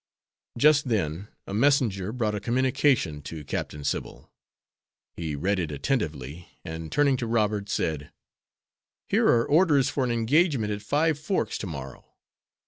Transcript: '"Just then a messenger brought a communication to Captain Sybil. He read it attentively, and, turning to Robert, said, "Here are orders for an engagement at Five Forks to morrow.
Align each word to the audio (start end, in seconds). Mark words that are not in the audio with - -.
'"Just 0.57 0.87
then 0.89 1.27
a 1.45 1.53
messenger 1.53 2.11
brought 2.11 2.33
a 2.33 2.39
communication 2.39 3.21
to 3.21 3.45
Captain 3.45 3.83
Sybil. 3.83 4.33
He 5.15 5.35
read 5.35 5.59
it 5.59 5.71
attentively, 5.71 6.49
and, 6.65 6.91
turning 6.91 7.17
to 7.17 7.27
Robert, 7.27 7.69
said, 7.69 8.11
"Here 9.09 9.27
are 9.27 9.45
orders 9.47 9.89
for 9.91 10.03
an 10.03 10.09
engagement 10.09 10.73
at 10.73 10.81
Five 10.81 11.19
Forks 11.19 11.59
to 11.59 11.67
morrow. 11.67 12.15